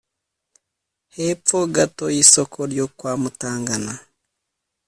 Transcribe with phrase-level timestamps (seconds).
[1.17, 3.93] ’hepfo gato y’isoko ryo kwa Mutangana